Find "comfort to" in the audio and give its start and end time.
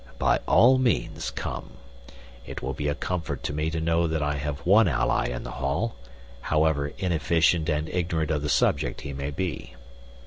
2.95-3.53